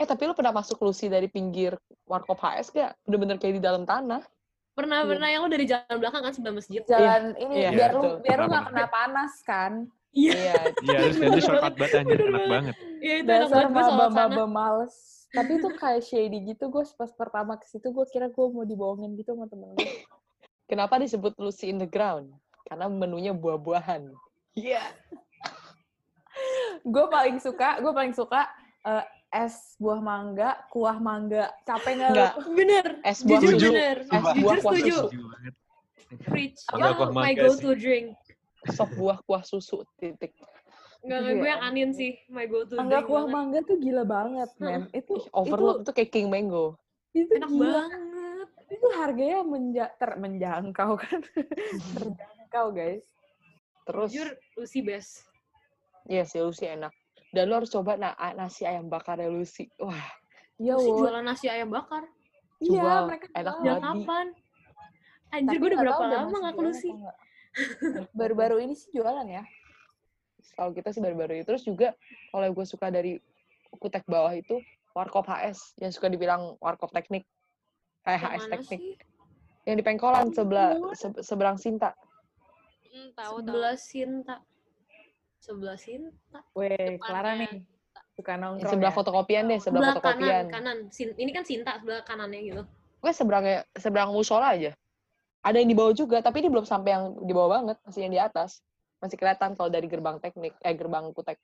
[0.00, 1.76] Eh tapi lu pernah masuk Lucy dari pinggir
[2.08, 2.92] Warkop HS gak?
[3.06, 4.24] Bener-bener kayak di dalam tanah.
[4.72, 5.08] Pernah Iya.
[5.12, 6.80] pernah yang lo dari jalan belakang kan sebelah masjid.
[6.88, 8.16] Jalan ini iya, biar lu betul.
[8.24, 9.72] biar lu nggak kena panas kan.
[10.16, 10.32] Iya.
[10.32, 10.54] Iya.
[10.80, 12.48] Iya, terus nanti shortcut banget anjir, enak banget.
[12.48, 12.76] banget.
[13.04, 14.44] Iya itu enak banget gue sholat sana.
[14.48, 14.94] males.
[15.32, 16.64] Tapi itu kayak shady gitu.
[16.72, 19.88] Gue pas pertama ke situ gue kira gue mau dibohongin gitu sama temen gue.
[20.72, 22.32] Kenapa disebut Lucy in the ground?
[22.64, 24.08] Karena menunya buah-buahan.
[24.56, 24.80] Iya.
[26.82, 28.48] gue paling suka, gue paling suka
[28.88, 31.48] eh, es buah mangga, kuah mangga.
[31.64, 32.10] Capek nggak?
[32.12, 32.32] Enggak.
[32.52, 32.86] Bener.
[33.02, 33.68] Es buah Jujur susu.
[33.68, 33.96] bener.
[34.02, 34.96] Es buah Jujur kuah setuju.
[35.02, 35.20] susu.
[36.22, 36.60] Preach.
[36.62, 37.60] Itu kuah my go sih.
[37.60, 38.06] to drink.
[38.70, 39.82] Sop buah kuah susu.
[39.96, 40.36] Titik.
[41.02, 41.32] Enggak, Iya.
[41.34, 42.14] gue yang anin sih.
[42.28, 43.34] My go to Mangga drink kuah banget.
[43.34, 44.82] mangga tuh gila banget, men.
[44.92, 46.78] Itu Ih, overload itu kayak king mango.
[47.10, 47.72] itu, Enak gila.
[47.82, 48.48] banget.
[48.70, 51.20] Itu harganya menja ter menjangkau kan.
[51.92, 53.04] Terjangkau, guys.
[53.82, 55.26] Terus, Jujur Lucy best.
[56.04, 56.94] iya sih Lucy enak.
[57.32, 59.72] Dan lu harus coba na nasi ayam bakarnya Lucy.
[59.80, 59.96] Wah,
[60.60, 61.00] Iya, Lucy Wot.
[61.08, 62.04] jualan nasi ayam bakar.
[62.60, 63.80] Iya, mereka Enak banget.
[63.82, 64.26] Kapan?
[65.32, 66.90] Anjir, Tapi gue udah berapa tahu lama nggak ke Lucy?
[68.20, 69.42] Baru-baru ini sih jualan ya.
[70.52, 71.48] Kalau kita sih baru-baru itu.
[71.48, 71.88] Terus juga
[72.28, 73.16] kalau gue suka dari
[73.80, 74.60] kutek bawah itu
[74.92, 77.24] warkop HS yang suka dibilang warkop teknik.
[78.04, 78.80] Kayak Yang HS mana teknik.
[78.84, 78.94] sih?
[79.64, 81.96] Yang di Pengkolan sebelah se- seberang Sinta.
[82.92, 83.48] Hmm, tahu tahu.
[83.48, 84.36] Sebelah Sinta.
[85.42, 86.38] Sebelah Sinta.
[86.54, 87.66] Weh, Clara nih.
[88.14, 88.96] Suka nongkrong sebelah ya.
[88.96, 90.44] fotokopian deh, sebelah Sebelah fotokopian.
[90.46, 90.78] kanan, kanan.
[90.94, 92.62] Sin- ini kan Sinta sebelah kanannya gitu.
[93.02, 94.70] Gue seberangnya seberang musola aja.
[95.42, 98.14] Ada yang di bawah juga, tapi ini belum sampai yang di bawah banget, masih yang
[98.14, 98.62] di atas.
[99.02, 101.34] Masih kelihatan kalau dari gerbang teknik, eh gerbang kutek.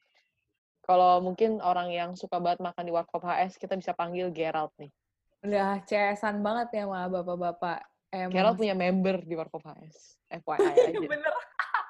[0.86, 4.94] Kalau mungkin orang yang suka banget makan di Warkop HS, kita bisa panggil Gerald nih.
[5.42, 7.82] Udah CS-an banget ya sama bapak-bapak.
[8.14, 10.14] Emang Gerald punya member di Warkop HS.
[10.30, 11.08] FYI aja.
[11.18, 11.34] bener.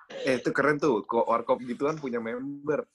[0.08, 2.88] Eh itu keren tuh, kok warkop gituan punya member.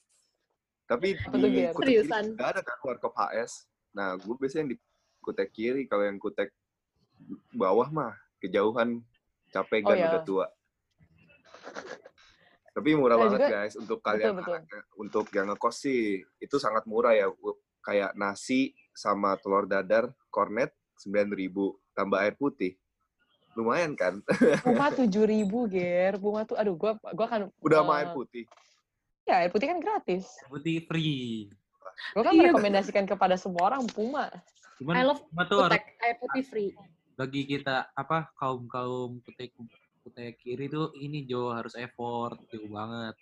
[0.84, 3.64] Tapi Apa di kutek kiri nggak ada kan warkop HS.
[3.94, 4.78] Nah, gue biasanya yang di
[5.22, 6.50] kutek kiri, kalau yang kutek
[7.54, 9.00] bawah mah kejauhan,
[9.54, 10.08] capek Oh, kan iya.
[10.10, 10.46] udah tua.
[12.74, 14.54] Tapi murah Nah, banget juga- guys untuk kalian betul.
[14.58, 16.00] anak- untuk yang ngekos sih
[16.42, 17.30] itu sangat murah ya.
[17.78, 22.74] Kayak nasi sama telur dadar kornet 9.000 tambah air putih.
[23.54, 24.18] Lumayan kan?
[24.60, 26.18] Puma tujuh ribu, Ger.
[26.18, 28.44] Puma tuh, aduh, gua gua kan Udah sama eh, air putih.
[29.24, 30.28] Ya, air putih kan gratis.
[30.46, 31.48] Putih free.
[32.12, 32.50] Gue kan Iya.
[32.50, 34.26] merekomendasikan kepada semua orang Puma.
[34.82, 36.70] Cuman I love cuma tuh kutek, air putih free.
[37.14, 39.54] bagi kita apa kaum kaum kutek
[40.02, 43.14] kutek kiri tuh ini Jo harus effort jauh banget.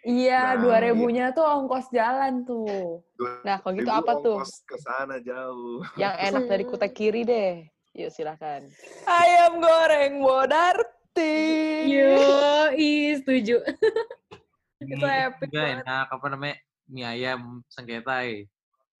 [0.00, 3.04] Iya, Nah, dua ribunya tuh ongkos jalan tuh.
[3.44, 4.36] Nah, kalau gitu 2.000 apa tuh?
[4.40, 5.84] ongkos ke sana jauh.
[5.96, 7.68] Yang enak dari kutek kiri deh.
[7.94, 8.66] Yuk, silakan.
[9.06, 11.34] Ayam goreng Bodarti.
[11.86, 12.26] Yo,
[12.74, 13.62] i setuju.
[14.82, 15.76] Itu epic juga banget.
[15.86, 16.56] enak apa namanya
[16.90, 18.50] mie ayam sengketai.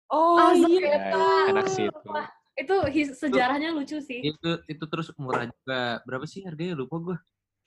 [0.08, 0.62] Oh Ah, iya.
[0.62, 1.26] sengketa.
[1.50, 2.08] enak sih itu.
[2.54, 4.30] Itu his- sejarahnya lucu sih.
[4.30, 5.98] Itu itu terus murah juga.
[6.06, 7.18] Berapa sih harganya lupa gue.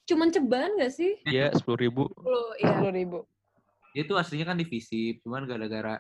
[0.08, 1.20] Cuman ceban gak sih?
[1.28, 2.08] Iya, sepuluh ribu.
[2.24, 2.72] Lu, iya.
[2.72, 3.20] Sepuluh ribu.
[3.92, 6.00] Itu aslinya kan di Visip, cuman gara-gara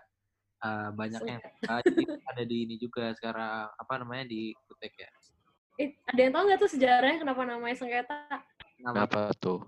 [0.63, 1.41] uh, banyak yang
[1.83, 5.09] jadi ada di ini juga sekarang apa namanya di kutek ya.
[5.77, 8.17] Eh, ada yang tahu nggak tuh sejarahnya kenapa namanya sengketa?
[8.81, 9.61] Nama Kenapa tuh?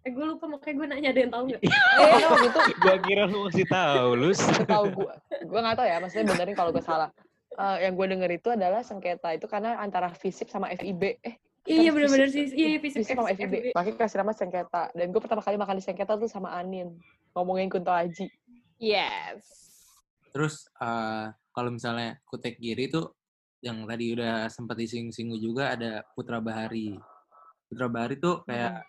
[0.00, 1.60] Eh, gue lupa makanya gue nanya ada yang tahu nggak?
[2.00, 4.40] Eh, waktu itu Gua kira lu masih tahu, Lus.
[4.64, 5.12] tahu gue.
[5.44, 7.12] Gue nggak tahu ya, maksudnya benerin kalau gue salah.
[7.52, 11.20] Eh, yang gue denger itu adalah sengketa itu karena antara FISIP sama FIB.
[11.20, 12.56] Eh, Iya Kan bener-bener fisik- sih.
[12.56, 13.76] Iya, iya, fisik FISIP sama FIB.
[13.76, 14.82] Makanya kasih nama sengketa.
[14.96, 16.96] Dan gue pertama kali makan di sengketa tuh sama Anin.
[17.36, 18.32] Ngomongin Kunto Aji.
[18.80, 19.44] Yes.
[20.32, 23.12] Terus uh, kalau misalnya kutek kiri tuh
[23.60, 26.96] yang tadi udah sempat disinggung-singgung juga ada Putra Bahari.
[27.68, 28.82] Putra Bahari tuh kayak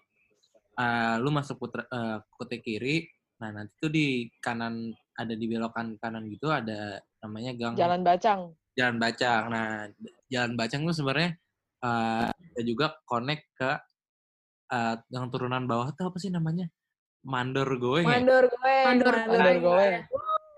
[0.80, 3.06] uh, lu masuk putra uh, kutek kiri,
[3.44, 8.42] nah nanti tuh di kanan ada di belokan kanan gitu ada namanya gang Jalan Bacang.
[8.74, 9.44] Jalan Bacang.
[9.52, 9.88] Nah,
[10.32, 11.32] Jalan Bacang tuh sebenarnya
[11.84, 13.72] eh, ada juga connect ke
[14.72, 16.66] eh, yang turunan bawah tuh apa sih namanya?
[17.22, 18.18] Mandor Goeng ya?
[18.18, 18.78] Mandor gue.
[18.88, 19.96] Mandor Mandor Goeng.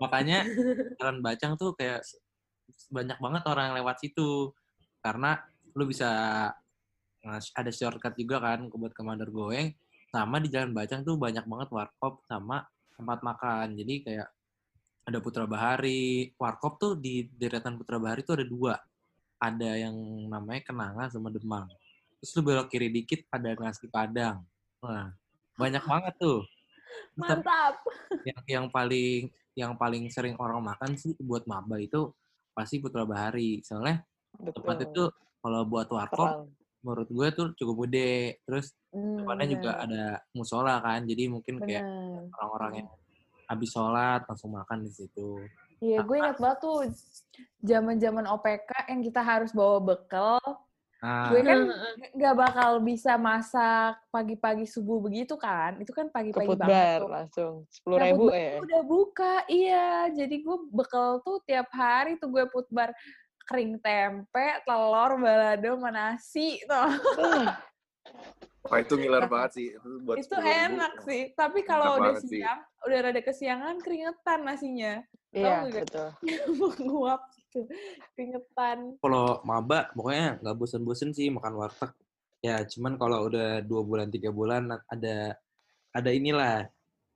[0.00, 0.38] Makanya
[0.98, 2.00] Jalan Bacang tuh kayak
[2.90, 4.52] banyak banget orang yang lewat situ.
[5.00, 5.36] Karena
[5.76, 6.10] lu bisa
[7.56, 9.72] ada shortcut juga kan buat ke Mandor Goeng.
[10.12, 12.62] Sama di Jalan Bacang tuh banyak banget warkop sama
[12.94, 13.74] tempat makan.
[13.74, 14.28] Jadi kayak
[15.04, 16.30] ada Putra Bahari.
[16.38, 18.74] Warkop tuh di deretan Putra Bahari tuh ada dua.
[19.42, 19.96] Ada yang
[20.30, 21.68] namanya Kenanga sama Demang.
[22.22, 24.40] Terus lu belok kiri dikit ada nasi Padang.
[24.80, 25.12] Nah,
[25.60, 26.40] banyak banget tuh.
[27.18, 27.82] Mantap.
[28.22, 32.10] yang yang paling yang paling sering orang makan sih buat maba itu
[32.54, 33.60] pasti Putra Bahari.
[33.66, 34.00] Soalnya
[34.54, 34.88] tempat Betul.
[34.88, 35.02] itu
[35.42, 36.48] kalau buat warkop
[36.80, 38.38] menurut gue tuh cukup gede.
[38.46, 39.84] Terus Hmm, depannya juga bener.
[39.90, 41.02] ada musola kan.
[41.02, 42.30] Jadi mungkin kayak Bener.
[42.38, 42.88] orang-orang yang
[43.50, 45.50] habis sholat langsung makan di situ.
[45.82, 46.78] Iya, gue ingat banget tuh
[47.60, 50.38] zaman-zaman OPK yang kita harus bawa bekal.
[51.04, 51.60] Nah, Gue kan
[52.16, 55.76] nggak bakal bisa masak pagi-pagi subuh begitu kan.
[55.76, 57.10] Itu kan pagi-pagi banget tuh.
[57.12, 57.54] langsung.
[57.68, 58.56] Sepuluh Nah, ribu ya.
[58.64, 60.08] udah buka, iya.
[60.08, 62.96] Jadi gue bekal tuh tiap hari tuh gue put bar
[63.44, 66.88] kering tempe, telur, balado, sama nasi tuh.
[68.64, 69.68] Wah itu ngiler banget sih.
[69.76, 70.72] Itu buat itu 10.000.
[70.72, 71.22] enak sih.
[71.36, 72.40] Tapi kalau udah banget sih.
[72.40, 75.04] siang, udah rada kesiangan keringetan nasinya.
[75.36, 76.08] Iya, betul.
[76.80, 77.70] Menguap gitu.
[78.18, 78.98] Keringetan.
[78.98, 81.94] kalau maba pokoknya nggak bosen-bosen sih makan warteg.
[82.44, 85.38] Ya cuman kalau udah dua bulan tiga bulan ada
[85.94, 86.68] ada inilah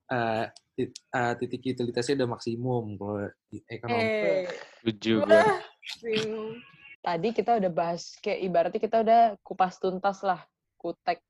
[0.09, 0.45] eh,
[0.79, 4.09] tit- eh, titik utilitasnya udah maksimum kalau di ekonomi.
[4.09, 4.49] Eh,
[4.81, 5.29] Setuju gue.
[5.29, 5.59] wah,
[6.01, 6.57] Bingung.
[6.99, 10.43] Tadi kita udah bahas kayak ibaratnya kita udah kupas tuntas lah
[10.79, 11.23] kutek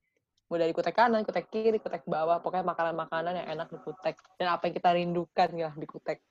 [0.48, 4.56] mulai dari kutek kanan, kutek kiri, kutek bawah, pokoknya makanan-makanan yang enak di kutek dan
[4.56, 6.24] apa yang kita rindukan ya di kutek.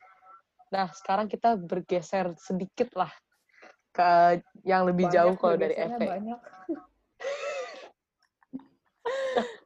[0.68, 3.12] Nah, sekarang kita bergeser sedikit lah
[3.96, 6.08] ke yang lebih jauh banyak kalau dari bergesernya FE.
[6.08, 6.40] Banyak.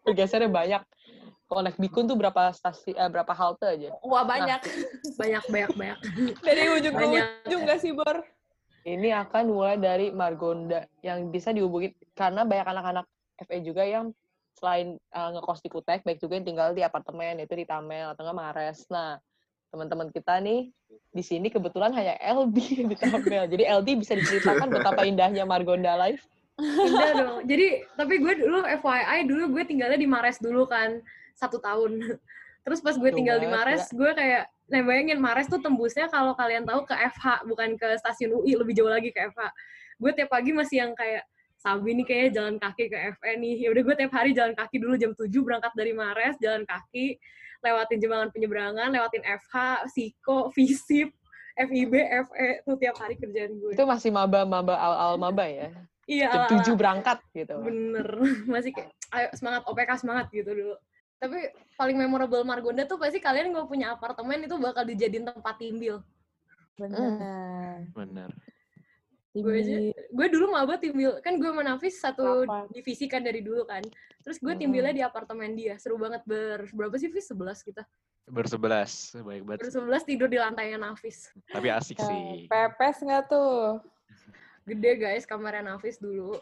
[0.06, 0.84] Bergesernya banyak.
[1.52, 3.92] Kalau naik Bikun tuh berapa stasi eh, berapa halte aja?
[4.08, 4.62] Wah, banyak.
[5.20, 6.00] Banyak, banyak, banyak.
[6.48, 7.28] Dari ujung ke Banyak.
[7.50, 8.24] ujung gak sih, Bor?
[8.82, 13.06] Ini akan mulai dari Margonda yang bisa dihubungi karena banyak anak-anak
[13.46, 14.10] FE juga yang
[14.58, 18.26] selain uh, ngekos di Kutek, baik juga yang tinggal di apartemen yaitu di Tamel atau
[18.26, 18.90] nggak Mares.
[18.90, 19.22] Nah,
[19.72, 20.68] teman-teman kita nih
[21.12, 23.48] di sini kebetulan hanya LD di Tamel.
[23.48, 26.28] Jadi LD bisa diceritakan betapa indahnya Margonda Life.
[26.60, 27.40] Indah dong.
[27.48, 31.00] Jadi, tapi gue dulu FYI, dulu gue tinggalnya di Mares dulu kan,
[31.34, 32.00] satu tahun.
[32.68, 36.68] Terus pas gue tinggal di Mares, gue kayak, nah bayangin Mares tuh tembusnya kalau kalian
[36.68, 39.42] tahu ke FH, bukan ke stasiun UI, lebih jauh lagi ke FH.
[39.98, 41.26] Gue tiap pagi masih yang kayak,
[41.62, 43.56] Sabi nih kayaknya jalan kaki ke FE nih.
[43.62, 47.22] Ya udah gue tiap hari jalan kaki dulu jam 7 berangkat dari Mares, jalan kaki,
[47.62, 51.14] lewatin jembatan penyeberangan, lewatin FH, Siko, Visip,
[51.56, 51.94] FIB,
[52.28, 53.72] FE, tuh tiap hari kerjaan gue.
[53.78, 55.70] Itu masih maba-maba al-al maba ya.
[56.10, 56.60] iya, Jam.
[56.66, 57.56] 7 berangkat gitu.
[57.62, 58.08] Bener,
[58.54, 60.76] masih kayak, ayo semangat OPK semangat gitu dulu.
[61.22, 61.38] Tapi
[61.78, 66.02] paling memorable Margonda tuh pasti kalian nggak punya apartemen itu bakal dijadiin tempat timbil.
[66.82, 67.86] Benar.
[67.94, 68.30] Bener.
[69.32, 72.68] Gue aja, gue dulu maba timbil, kan gue sama Nafis satu Delapan.
[72.76, 73.80] divisi kan dari dulu kan.
[74.28, 77.32] Terus gue timbilnya di apartemen dia, seru banget ber, berapa sih Fis?
[77.32, 77.84] 11 kita.
[78.28, 79.16] Bersebelas.
[79.24, 79.60] Baik banget.
[79.64, 81.32] Bersebelas tidur di lantainya Nafis.
[81.48, 82.52] Tapi asik sih.
[82.52, 83.80] Pepes nggak tuh?
[84.68, 86.36] Gede guys kamarnya Nafis dulu.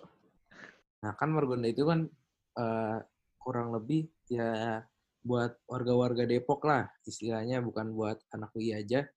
[1.05, 2.09] Nah kan Margonda itu kan
[2.57, 2.97] eh,
[3.37, 4.81] kurang lebih ya
[5.23, 9.07] buat warga-warga Depok lah istilahnya bukan buat anak UI aja.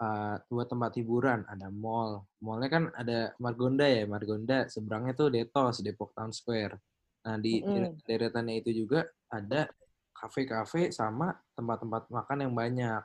[0.00, 2.24] Eh, buat tempat hiburan ada mall.
[2.40, 6.80] Mallnya kan ada Margonda ya Margonda seberangnya tuh Detos Depok Town Square.
[7.28, 8.00] Nah di Mm-mm.
[8.08, 9.68] deretannya itu juga ada
[10.16, 13.02] kafe-kafe sama tempat-tempat makan yang banyak.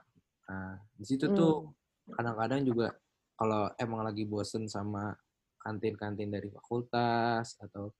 [0.47, 1.67] Nah di situ tuh
[2.15, 2.95] kadang-kadang juga
[3.35, 5.11] kalau emang lagi bosen sama
[5.59, 7.91] kantin-kantin dari fakultas atau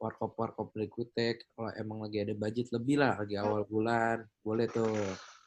[0.00, 4.94] warkop-warkop dari kutek kalau emang lagi ada budget lebih lah lagi awal bulan boleh tuh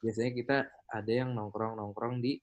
[0.06, 0.58] biasanya kita
[0.92, 2.36] ada yang nongkrong-nongkrong di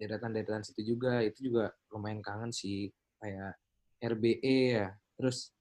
[0.00, 2.88] deretan-deretan situ juga itu juga lumayan kangen sih
[3.20, 3.52] kayak
[4.00, 5.52] RBE ya terus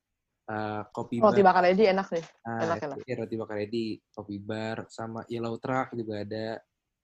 [0.47, 2.23] eh, kopi Roti bar bakar Edi enak nih.
[2.47, 2.97] Nah, enak, enak.
[2.97, 6.47] RBE, roti bakar ready kopi bar sama yellow truck juga ada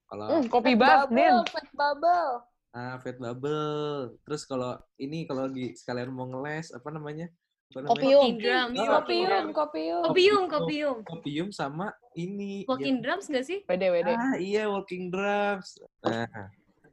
[0.07, 1.35] kalau Hmm, kopi bar, bubble, Nin.
[1.51, 2.33] fat bubble.
[2.71, 4.19] Ah, Fat Bubble.
[4.27, 7.31] Terus kalau ini kalau lagi sekalian mau ngeles apa namanya?
[7.71, 7.95] Apa namanya?
[7.95, 8.19] Kopium.
[8.19, 8.75] Kopium, drums.
[8.75, 9.45] kopium.
[10.03, 10.97] Kopium, kopium.
[11.07, 12.67] Kopium sama ini.
[12.67, 13.63] Walking yang- drums gak sih?
[13.63, 14.11] Wede, wede.
[14.11, 15.79] Ah, iya Walking Drums.
[16.03, 16.27] Nah,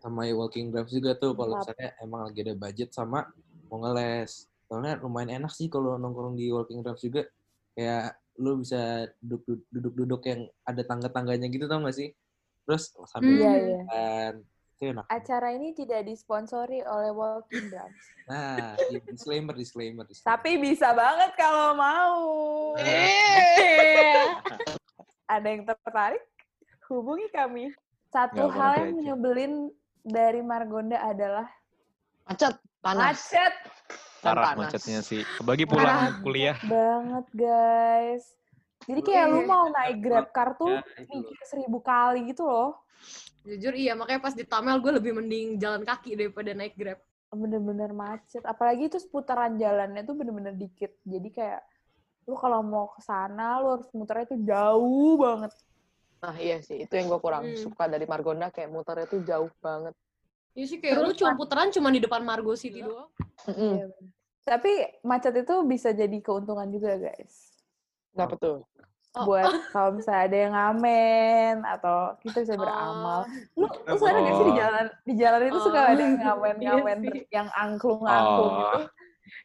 [0.03, 3.31] sama Walking Drums juga tuh kalau misalnya emang lagi ada budget sama
[3.71, 4.51] mau ngeles.
[4.67, 7.23] Soalnya lumayan enak sih kalau nongkrong di Walking Drums juga.
[7.79, 9.07] Kayak lu bisa
[9.71, 12.11] duduk-duduk yang ada tangga-tangganya gitu tau gak sih?
[12.67, 13.39] Terus sambil Hmm.
[13.39, 13.79] Iya, iya.
[13.87, 14.33] makan.
[14.75, 15.07] Itu enak.
[15.07, 18.03] Acara ini tidak disponsori oleh Walking Drums.
[18.27, 20.35] Nah, di- disclaimer, disclaimer, disclaimer.
[20.35, 22.19] Tapi bisa banget kalau mau.
[25.33, 26.27] Ada yang tertarik?
[26.91, 27.71] Hubungi kami.
[28.13, 29.55] Satu Nggak, hal yang nyebelin
[30.03, 31.47] dari Margonda adalah
[32.25, 33.19] Macet, panas.
[33.19, 33.55] macet
[34.19, 34.71] Parah panas.
[34.71, 35.27] macetnya sih.
[35.37, 36.55] Kebagi pulang kuliah.
[36.63, 38.25] banget, guys.
[38.83, 39.49] Jadi kayak lu Iya.
[39.49, 42.83] mau naik Grab car tuh Ya, mikir seribu kali gitu loh.
[43.43, 46.99] Jujur iya, makanya pas di Tamel gue lebih mending jalan kaki daripada naik Grab.
[47.29, 48.43] Bener-bener macet.
[48.43, 50.95] Apalagi itu seputaran jalannya tuh bener-bener dikit.
[51.03, 51.63] Jadi kayak
[52.25, 55.51] lu kalau mau ke sana lu harus muternya tuh jauh banget.
[56.23, 57.59] Nah iya sih, itu yang gue kurang Hmm.
[57.59, 59.91] suka dari Margonda, kayak muternya tuh jauh banget.
[60.55, 63.11] Iya sih kayak lu cuma puteran cuma di depan Margo City doang.
[63.51, 63.73] Mm-mm.
[63.75, 64.11] Iya, bener.
[64.43, 67.51] Tapi macet itu bisa jadi keuntungan juga, guys.
[68.15, 68.63] Kenapa tuh?
[69.13, 73.27] Oh, Buat kalau misalnya ada yang ngamen atau kita bisa beramal.
[73.59, 74.57] Lu, lu sadar gak sih di Oh.
[74.57, 75.91] jalan di jalan itu suka Oh.
[75.91, 78.61] ada yang ngamen-ngamen Iya yang angklung-angklung Oh.
[78.63, 78.79] gitu.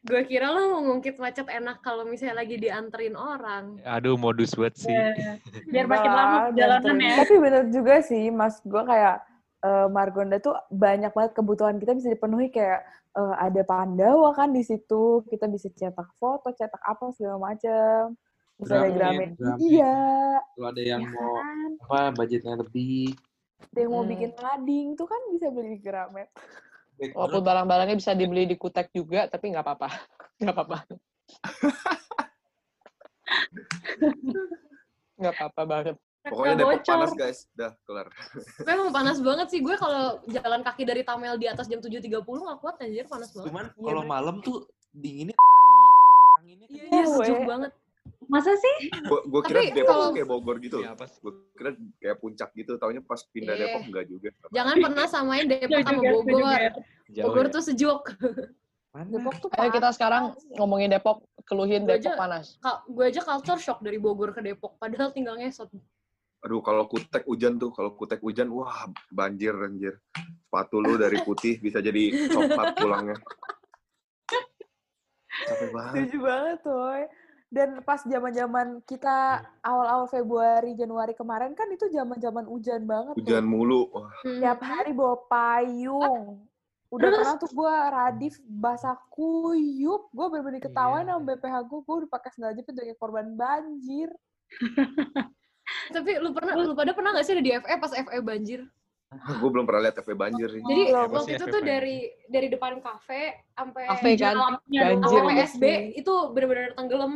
[0.02, 3.82] Gue kira lo mau ngungkit macet enak kalau misalnya lagi dianterin orang.
[3.82, 4.90] Aduh modus buat sih.
[4.90, 5.42] Iya.
[5.66, 7.14] Biar makin lama lah, perjalanan ya.
[7.18, 8.62] Tapi bener juga sih, Mas.
[8.62, 9.16] Gue kayak
[9.66, 12.86] eh, Margonda tuh banyak banget kebutuhan kita bisa dipenuhi kayak
[13.18, 15.26] eh, ada Pandawa kan di situ.
[15.26, 18.14] Kita bisa cetak foto, cetak apa segala macam.
[18.58, 19.38] Bisa ada Gramet.
[19.58, 19.94] Iya.
[20.54, 21.70] Kalau ada yang ya mau kan?
[21.78, 23.14] apa budgetnya lebih,
[23.70, 24.10] Ada yang mau Hmm.
[24.10, 26.30] bikin mading tuh kan bisa beli di Gramet.
[26.98, 29.88] Walaupun barang-barangnya bisa dibeli di Kutek juga, tapi nggak apa-apa.
[30.38, 30.78] Nggak apa-apa.
[35.18, 35.94] Nggak apa-apa banget.
[36.20, 36.94] Pokoknya Nggak Depok bocor.
[36.94, 37.38] panas guys.
[37.52, 38.06] Dah, kelar.
[38.62, 39.58] Emang panas banget sih.
[39.58, 43.46] Gue kalau jalan kaki dari Tamel di atas jam 7.30 gak kuat anjir, panas banget.
[43.48, 44.56] Cuman Iya, kalau malam tuh
[44.92, 45.34] dinginnya
[46.38, 46.94] anginnya Iya, kencang.
[46.94, 47.70] iya, sejuk banget.
[48.28, 48.92] Masa sih?
[49.24, 50.78] Gue kira Tapi Depok kalau- kayak Bogor gitu.
[50.78, 51.18] Iya, sih?
[51.18, 52.76] Gue kira kayak puncak gitu.
[52.76, 53.62] Taunya pas pindah Iya.
[53.66, 54.28] Depok enggak juga.
[54.52, 56.24] Jangan pernah samain Depok sama Bogor.
[56.28, 56.56] juga.
[57.08, 57.50] Jauh Bogor ya.
[57.50, 58.02] tuh sejuk.
[58.88, 59.08] Mana?
[59.10, 59.94] Depok tuh Ayo kita panas.
[59.96, 62.46] sekarang ngomongin Depok, keluhin Gua Depok aja- panas.
[62.86, 64.76] Gue aja culture shock dari Bogor ke Depok.
[64.76, 65.72] Padahal tinggal ngesot.
[66.38, 69.98] Aduh, kalau kutek hujan tuh, kalau kutek hujan, wah banjir anjir.
[70.38, 73.16] Sepatu lu dari putih bisa jadi coklat pulangnya.
[75.48, 75.92] Capek banget.
[75.98, 77.02] Setuju banget, Toy.
[77.48, 83.48] Dan pas zaman-zaman kita awal-awal Februari, Januari kemarin kan itu zaman-zaman hujan banget Hujan tuh.
[83.48, 83.80] mulu.
[83.88, 86.44] Wah, Tiap hari bawa payung.
[86.88, 90.08] Udah pernah tuh gue radif basah kuyup.
[90.08, 91.16] Gue bener-bener ketawain Iya.
[91.16, 91.80] sama BPH gue.
[91.82, 94.12] Gue udah pakai sandal jepit sebagai korban banjir.
[95.88, 98.60] Tapi lu pernah, lu pada pernah gak sih ada di FE pas FE banjir?
[99.08, 100.60] gue belum pernah lihat TV banjir sih.
[100.60, 100.82] Jadi.
[100.92, 101.72] Apa waktu itu FE tuh banjir?
[101.72, 101.96] dari
[102.28, 104.84] dari depan kafe sampai Kafe kan, banjir.
[105.00, 105.64] sampai Iya SB
[105.96, 107.12] itu bener-bener tenggelam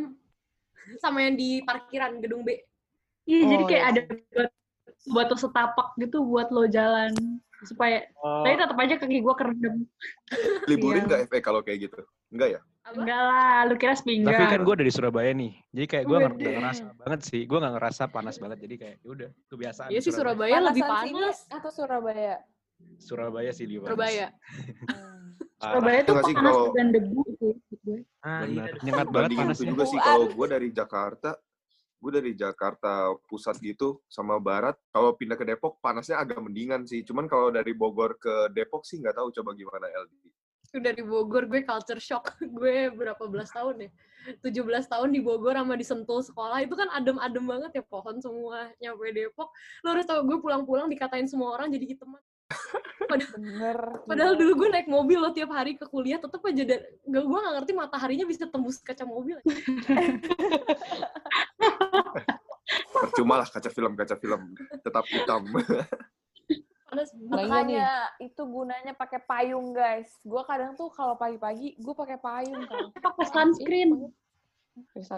[0.99, 2.57] sama yang di parkiran gedung B.
[3.23, 4.01] Iya, jadi Oh, kayak iya ada
[5.07, 7.15] buat, setapak gitu buat lo jalan
[7.63, 9.77] supaya Oh, tapi tetap aja kaki gue kerendam.
[10.71, 11.09] Liburin Iya.
[11.11, 12.03] nggak FE kalau kayak gitu?
[12.35, 12.61] Enggak ya?
[12.83, 14.35] Enggak lah, lu kira sepinggang.
[14.35, 17.75] Tapi kan gue dari Surabaya nih, jadi kayak gue nggak ngerasa banget sih, gue nggak
[17.79, 19.89] ngerasa panas banget, jadi kayak ya udah kebiasaan.
[19.95, 21.39] Iya sih Surabaya lebih Panasan sini panas.
[21.47, 22.35] atau Surabaya?
[22.99, 23.87] Surabaya sih lebih.
[23.89, 24.27] Surabaya.
[25.63, 25.79] Hmm.
[25.79, 27.55] Surabaya tuh sih, panas kalau- dan debu sih.
[28.19, 28.67] ah, iya.
[28.67, 29.55] Benar, nyengat banget panasnya.
[29.55, 31.31] itu juga sih kalau gue dari Jakarta,
[32.03, 32.93] gue dari Jakarta
[33.31, 37.07] pusat gitu sama barat, kalau pindah ke Depok panasnya agak mendingan sih.
[37.07, 40.13] Cuman kalau dari Bogor ke Depok sih nggak tahu coba gimana LD.
[40.83, 42.27] Dari Bogor gue culture shock.
[42.59, 43.91] Gue berapa belas tahun ya?
[44.43, 48.67] 17 tahun di Bogor sama di Sentul sekolah itu kan adem-adem banget ya pohon semua
[48.83, 49.47] nyampe Depok.
[49.87, 52.19] Lo harus tau gue pulang-pulang dikatain semua orang jadi hitam.
[53.13, 53.79] Padahal, Bener.
[54.09, 54.41] padahal gila.
[54.41, 57.55] dulu gue naik mobil loh tiap hari ke kuliah tetep aja da- gak gue gak
[57.61, 59.37] ngerti mataharinya bisa tembus kaca mobil.
[62.89, 65.45] Percuma lah kaca film kaca film tetap hitam.
[66.93, 67.25] Nah, iya.
[67.25, 67.89] Makanya
[68.21, 70.13] itu gunanya pakai payung, guys.
[70.21, 72.93] Gue kadang tuh kalau pagi-pagi gue pakai payung kan.
[73.01, 74.13] Pakai sunscreen.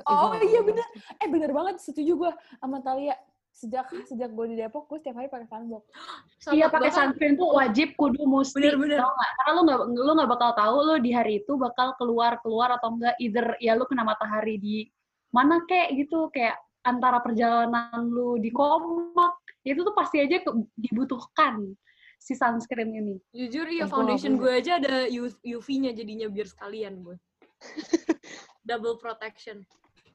[0.07, 0.87] Oh iya bener.
[1.19, 3.15] Eh bener banget setuju gue sama Talia.
[3.55, 5.87] Sejak sejak gue di Depok, gue setiap hari pakai sunblock.
[6.43, 8.59] Sama Iya pakai sunscreen tuh wajib kudu mesti.
[8.59, 8.99] Bener-bener.
[8.99, 9.31] Tau nggak?
[9.39, 12.99] Karena lu nggak lu nggak bakal tahu lu di hari itu bakal keluar keluar atau
[12.99, 14.77] enggak either ya lu kena matahari di
[15.31, 21.73] mana kek gitu kayak antara perjalanan lu di komak itu tuh pasti aja ke- dibutuhkan
[22.19, 23.17] si sunscreen ini.
[23.33, 25.07] Jujur iya nggak foundation gue aja ada
[25.45, 27.17] UV-nya jadinya biar sekalian gue.
[28.69, 29.63] Double protection.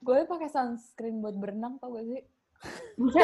[0.03, 2.21] Gue pakai sunscreen buat berenang tau gak sih?
[2.99, 3.23] Gue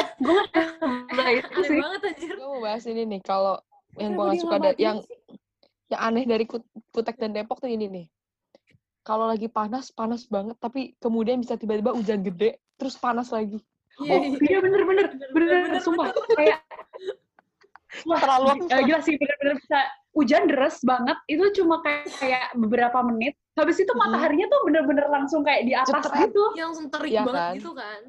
[1.56, 2.34] Aneh banget anjir.
[2.36, 3.60] Gue mau bahas ini nih, kalau
[3.96, 5.16] yang gue gak suka nggak da- matiin yang sih?
[5.86, 8.06] yang aneh dari Kut- Kutek dan Depok tuh ini nih.
[9.06, 13.62] Kalau lagi panas, panas banget, tapi kemudian bisa tiba-tiba hujan gede, terus panas lagi.
[13.96, 14.38] Iya, Oh iya.
[14.42, 16.60] iya bener bener bener, bener, sumpah kayak
[18.04, 19.78] Wah, Terlalu eh, gila sih bener-bener bisa
[20.12, 25.40] hujan deras banget itu cuma kayak kayak beberapa menit habis itu mataharinya tuh bener-bener langsung
[25.40, 26.28] kayak di atas Cepet.
[26.28, 27.54] gitu Yang langsung terik Iya banget kan?
[27.56, 28.00] gitu kan.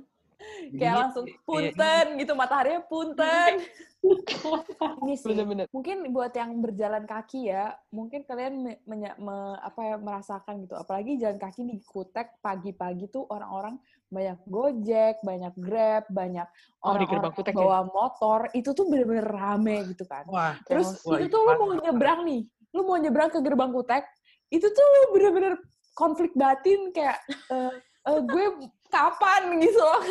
[0.73, 3.61] Kayak langsung punten gitu mataharinya punten.
[5.03, 5.27] Ini sih.
[5.33, 5.65] Bener-bener.
[5.73, 10.77] mungkin buat yang berjalan kaki ya mungkin kalian me- menya- me- apa ya merasakan gitu.
[10.77, 16.47] Apalagi jalan kaki di Kutek pagi-pagi tuh orang-orang banyak gojek banyak grab banyak
[16.79, 17.59] Oh, orang-orang yang Kutek ya?
[17.59, 18.39] bawa motor.
[18.53, 20.23] Itu tuh bener-bener rame gitu kan.
[20.29, 22.41] Wah, terus Wah, itu tuh lu mau nyebrang nih
[22.75, 24.05] lu mau nyebrang ke gerbang Kutek
[24.53, 25.57] itu tuh bener-bener
[25.97, 27.17] konflik batin kayak
[27.49, 28.45] eh, eh, gue
[28.87, 30.01] kapan gitu loh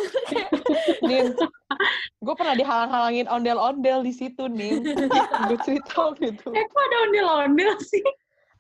[1.09, 1.33] Nin,
[2.19, 4.83] gue pernah dihalang-halangin ondel-ondel di situ, Nin.
[5.49, 6.49] gue cerita gitu.
[6.51, 8.03] eh kok ada ondel-ondel sih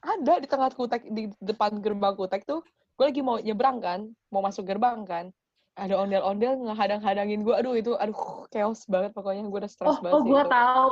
[0.01, 2.63] Ada di tengah kutek, di depan gerbang kutek tuh,
[2.95, 4.01] gue lagi mau nyebrang kan,
[4.31, 5.35] mau masuk gerbang kan.
[5.75, 10.15] Ada ondel-ondel ngehadang-hadangin gue, aduh itu, aduh chaos banget pokoknya, gue udah oh stres banget
[10.15, 10.91] oh gue tahu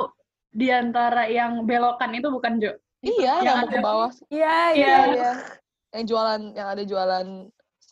[0.51, 4.11] di antara yang belokan itu bukan Jo Iya, Yang yang mau ke bawah.
[4.27, 4.73] iya Iya.
[4.73, 5.31] iya iya
[5.93, 7.27] Yang jualan, yang ada jualan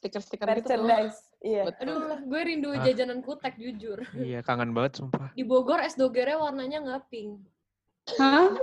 [0.03, 0.83] stiker-stiker gitu tuh.
[0.83, 1.95] merchandise iya Betul.
[1.95, 2.83] Aduh, gue rindu Ah.
[2.83, 3.99] jajanan kutek jujur.
[4.11, 5.31] Iya, kangen banget sumpah.
[5.31, 7.39] Di Bogor es dogernya warnanya nggak pink.
[8.19, 8.51] Hah?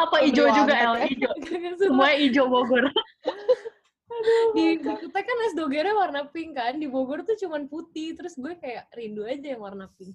[0.00, 2.86] apa hijau juga El hijau Semua semua hijau Bogor
[4.54, 6.76] di, di kutek kan es dogernya warna pink kan.
[6.76, 8.12] Di Bogor tuh cuman putih.
[8.14, 10.14] Terus gue kayak rindu aja yang warna pink.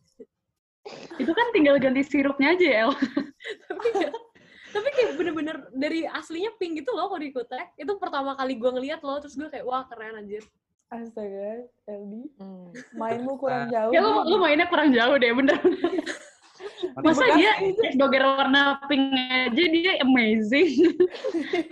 [1.17, 2.93] itu kan tinggal ganti sirupnya aja ya El
[3.65, 4.13] tapi kayak,
[4.75, 7.71] tapi kayak bener-bener dari aslinya pink gitu loh kalau di kutek.
[7.79, 9.23] Itu pertama kali gue ngeliat loh.
[9.23, 10.43] Terus gue kayak wah keren anjir.
[10.93, 12.69] astaga Eldi Hmm.
[12.93, 14.29] mainmu kurang jauh ya lu, nih.
[14.29, 15.57] lu mainnya kurang jauh deh bener
[17.01, 17.57] masa dia
[17.97, 20.93] doger warna pink aja dia amazing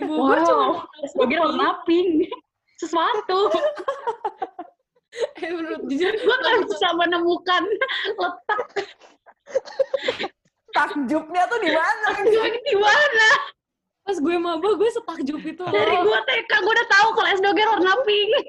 [0.02, 2.26] Bogor cuma wow es doger warna pink
[2.82, 3.54] sesuatu
[5.40, 7.62] eh, menurut jujur gue nggak bisa menemukan
[8.18, 8.62] letak
[10.74, 12.06] takjubnya tuh di mana?
[12.26, 13.28] Gue di mana?
[14.04, 15.64] Pas gue maba gue setakjub itu.
[15.64, 18.30] Dari gue TK gue udah tahu kalau es doger warna pink.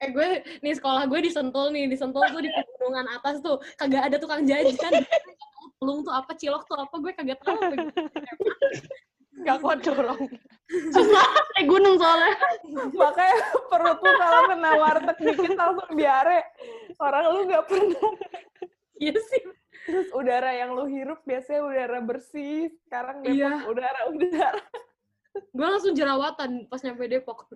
[0.00, 3.60] Eh gue nih sekolah gue di Sentul nih di Sentul tuh di pegunungan atas tuh.
[3.76, 5.04] Kagak ada tukang jajan.
[5.76, 7.58] Pelung tuh apa cilok tuh apa gue kagak tahu.
[9.44, 10.24] Gak kuat dorong.
[10.70, 11.26] susah
[11.58, 12.32] naik gunung soalnya.
[12.94, 13.36] Makanya
[13.68, 16.40] perut lu kalau kena warteg dikit langsung diare.
[16.96, 18.10] Orang lu nggak pernah.
[19.02, 19.42] Iya sih
[19.86, 23.52] terus udara yang lu hirup biasanya udara bersih sekarang Depok Iya.
[23.68, 24.62] udara udara
[25.32, 27.48] gue langsung jerawatan pas nyampe Depok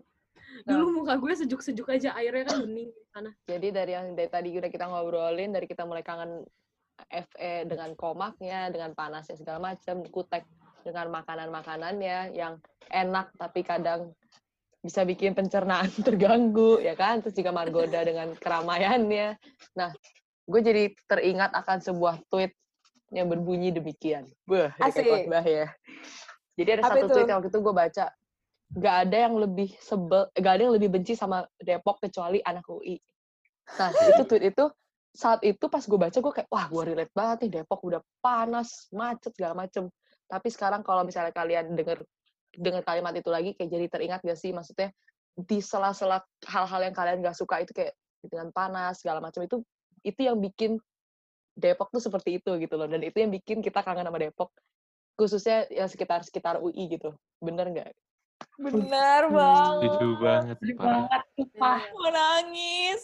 [0.62, 0.78] Nah.
[0.78, 4.70] dulu muka gue sejuk-sejuk aja airnya kan bening sana Jadi dari yang dari tadi udah
[4.70, 6.46] kita ngobrolin, dari kita mulai kangen
[7.10, 10.46] FE dengan komaknya, dengan panasnya segala macam, kutek
[10.86, 14.14] dengan makanan-makanannya yang enak tapi kadang
[14.78, 17.18] bisa bikin pencernaan terganggu, ya kan?
[17.18, 19.28] Terus juga Margoda dengan keramaiannya.
[19.74, 19.90] Nah,
[20.44, 22.52] gue jadi teringat akan sebuah tweet
[23.12, 24.28] yang berbunyi demikian.
[24.44, 25.06] Beuh, Asik.
[25.06, 25.70] khotbah ya.
[26.54, 27.14] Jadi ada Apa satu itu?
[27.16, 28.04] tweet yang waktu itu gue baca,
[28.74, 32.98] gak ada yang lebih sebel, gak ada yang lebih benci sama Depok kecuali anak UI.
[33.80, 34.64] Nah, itu tweet itu
[35.14, 38.90] saat itu pas gue baca gue kayak wah gue relate banget nih Depok udah panas,
[38.90, 39.88] macet segala macem.
[40.26, 42.02] Tapi sekarang kalau misalnya kalian denger
[42.54, 44.90] dengar kalimat itu lagi kayak jadi teringat gak sih maksudnya
[45.34, 49.58] di sela-sela hal-hal yang kalian gak suka itu kayak dengan panas segala macam itu
[50.04, 50.78] itu yang bikin
[51.54, 54.50] Depok tuh seperti itu gitu loh dan itu yang bikin kita kangen sama Depok
[55.14, 57.14] khususnya yang sekitar sekitar UI gitu.
[57.38, 57.90] Bener nggak?
[58.58, 59.34] Benar Hmm.
[59.34, 59.90] banget.
[59.94, 60.56] Setuju banget.
[60.74, 61.80] Banget sumpah.
[61.94, 63.02] Mau nangis.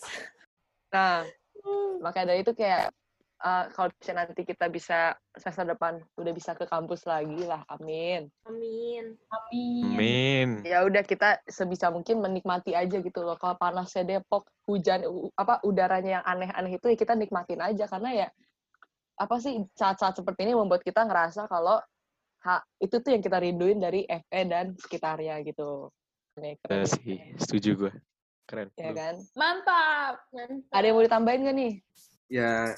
[0.90, 1.22] Nah,
[2.02, 2.90] makanya dari itu kayak
[3.40, 8.28] eh, kalau misalnya nanti kita bisa semester depan udah bisa ke kampus lagi lah, amin.
[8.44, 10.48] amin amin Amin.
[10.62, 13.36] Ya udah kita sebisa mungkin menikmati aja gitu loh.
[13.40, 15.02] Kalau panasnya Depok, hujan
[15.34, 18.28] apa udaranya yang aneh-aneh itu ya kita nikmatin aja karena ya
[19.20, 21.76] apa sih saat-saat seperti ini membuat kita ngerasa kalau
[22.44, 25.92] ha, itu tuh yang kita rinduin dari FE dan sekitarnya gitu.
[26.40, 27.92] Nih, keren, Iya sih, setuju gue.
[28.48, 28.66] Keren.
[28.74, 29.14] ya kan?
[29.38, 30.26] mantap
[30.74, 31.72] Ada yang mau ditambahin gak nih?
[32.30, 32.74] ya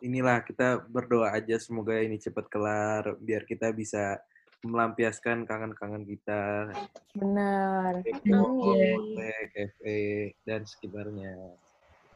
[0.00, 4.20] inilah kita berdoa aja semoga ini cepat kelar biar kita bisa
[4.60, 6.68] melampiaskan kangen-kangen kita.
[7.16, 8.04] Benar.
[9.80, 11.56] FE dan sekitarnya.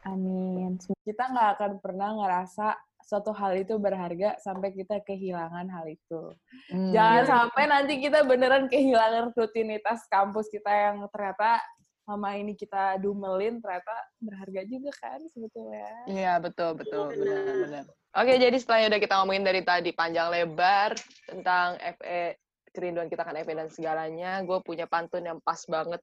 [0.05, 0.77] Amin.
[1.01, 6.33] Kita nggak akan pernah ngerasa suatu hal itu berharga sampai kita kehilangan hal itu.
[6.73, 6.89] Hmm.
[6.89, 11.61] Jangan sampai nanti kita beneran kehilangan rutinitas kampus kita yang ternyata
[12.05, 15.89] sama ini kita dumelin ternyata berharga juga kan sebetulnya.
[16.05, 17.89] Iya betul betul benar-benar.
[18.13, 20.93] Oke jadi setelah udah kita ngomongin dari tadi panjang lebar
[21.25, 22.37] tentang FE
[22.69, 25.99] kerinduan kita kan FE dan segalanya, gue punya pantun yang pas banget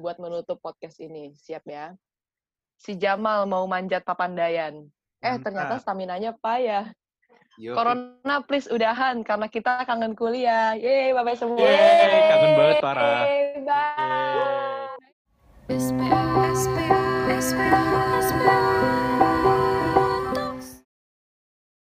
[0.00, 1.36] buat menutup podcast ini.
[1.36, 1.92] Siap ya?
[2.76, 4.88] Si Jamal mau manjat papandayan,
[5.24, 5.82] Eh, ternyata Mantap.
[5.82, 6.92] stamina-nya payah.
[7.56, 10.76] Yo, Corona please udahan karena kita kangen kuliah.
[10.76, 11.56] Yeay, bye-bye semua.
[11.56, 13.24] Yeay, kangen banget, parah.
[13.24, 13.96] Yeay, Bye.
[13.96, 14.65] Yeay.
[15.68, 19.55] Espera, espera, espera, espera.